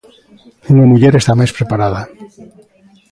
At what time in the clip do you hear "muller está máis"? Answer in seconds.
0.91-1.51